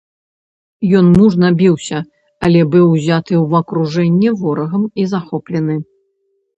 Ён 0.99 1.05
мужна 1.19 1.47
біўся, 1.59 1.99
але 2.49 2.59
быў 2.71 2.85
узяты 2.95 3.33
ў 3.45 3.49
акружэнне 3.63 4.29
ворагам 4.43 4.93
і 5.01 5.11
захоплены. 5.17 5.83